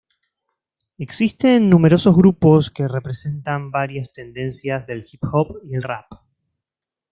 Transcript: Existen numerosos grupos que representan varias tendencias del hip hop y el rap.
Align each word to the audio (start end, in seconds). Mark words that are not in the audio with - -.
Existen 0.97 1.69
numerosos 1.69 2.15
grupos 2.15 2.71
que 2.71 2.87
representan 2.87 3.69
varias 3.69 4.11
tendencias 4.13 4.87
del 4.87 5.05
hip 5.07 5.21
hop 5.31 5.61
y 5.63 5.75
el 5.75 5.83
rap. 5.83 6.07